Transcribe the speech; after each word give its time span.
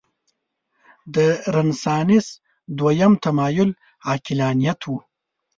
د 1.15 1.17
رنسانس 1.55 2.27
دویم 2.79 3.13
تمایل 3.23 3.69
عقلانیت 4.13 4.81
و. 4.89 4.93